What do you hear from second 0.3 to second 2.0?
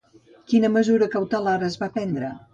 Quina mesura cautelar es va